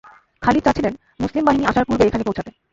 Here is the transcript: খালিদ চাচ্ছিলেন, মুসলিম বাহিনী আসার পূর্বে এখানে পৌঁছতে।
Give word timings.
খালিদ 0.41 0.63
চাচ্ছিলেন, 0.65 0.93
মুসলিম 1.19 1.43
বাহিনী 1.45 1.63
আসার 1.65 1.87
পূর্বে 1.87 2.03
এখানে 2.05 2.23
পৌঁছতে। 2.23 2.51